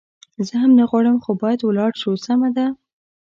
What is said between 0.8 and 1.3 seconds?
غواړم،